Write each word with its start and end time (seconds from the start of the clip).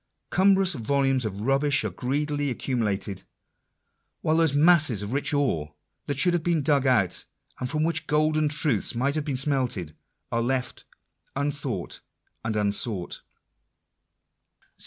Cumbrous 0.31 0.73
volumes 0.73 1.25
of 1.25 1.41
rubbish 1.41 1.83
are 1.83 1.91
greedily 1.91 2.51
accu 2.51 2.75
mulated, 2.75 3.21
whilst 4.23 4.39
those 4.39 4.53
masses 4.59 5.03
of 5.03 5.13
rich 5.13 5.31
ore, 5.31 5.75
that 6.07 6.17
should 6.17 6.33
have 6.33 6.41
been 6.41 6.63
dag 6.63 6.87
out, 6.87 7.23
and 7.59 7.69
from 7.69 7.83
which 7.83 8.07
golden 8.07 8.49
truths 8.49 8.95
might 8.95 9.13
have 9.13 9.25
been 9.25 9.37
smelted, 9.37 9.95
are 10.31 10.41
left 10.41 10.85
unthought 11.35 11.97
of 11.97 12.01
and 12.45 12.55
unsought 12.55 13.21
§6. 14.71 14.71